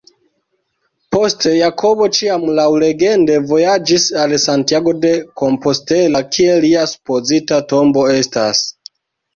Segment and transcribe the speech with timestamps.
[1.15, 8.67] Poste, Jakobo ĉiam laŭlegende vojaĝis al Santiago de Compostela kie lia supozita tombo estas.